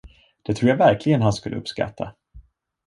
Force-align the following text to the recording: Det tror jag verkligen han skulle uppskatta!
Det 0.43 0.53
tror 0.57 0.69
jag 0.69 0.77
verkligen 0.77 1.21
han 1.21 1.33
skulle 1.33 1.57
uppskatta! 1.57 2.15